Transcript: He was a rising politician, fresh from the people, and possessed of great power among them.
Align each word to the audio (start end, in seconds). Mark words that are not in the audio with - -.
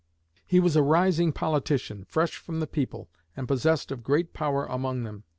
He 0.47 0.59
was 0.59 0.75
a 0.75 0.81
rising 0.81 1.31
politician, 1.31 2.05
fresh 2.05 2.35
from 2.35 2.59
the 2.59 2.65
people, 2.65 3.11
and 3.37 3.47
possessed 3.47 3.91
of 3.91 4.01
great 4.01 4.33
power 4.33 4.65
among 4.65 5.03
them. 5.03 5.25